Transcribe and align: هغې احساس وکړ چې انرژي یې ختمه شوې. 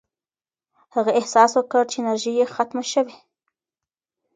هغې 0.93 1.11
احساس 1.19 1.51
وکړ 1.55 1.83
چې 1.91 1.97
انرژي 1.99 2.31
یې 2.39 2.45
ختمه 2.55 2.83
شوې. 2.93 3.15